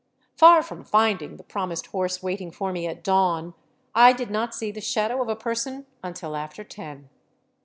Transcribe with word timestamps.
Far 0.35 0.63
from 0.63 0.83
finding 0.83 1.37
the 1.37 1.43
prom 1.43 1.69
ised 1.69 1.85
horse 1.91 2.23
waiting 2.23 2.49
for 2.49 2.71
me 2.71 2.87
at 2.87 3.03
dawn, 3.03 3.53
I 3.93 4.13
did 4.13 4.31
not 4.31 4.55
see 4.55 4.71
the 4.71 4.81
shadow 4.81 5.21
of 5.21 5.29
a 5.29 5.35
person 5.35 5.85
until 6.01 6.35
after 6.35 6.63
ten. 6.63 7.09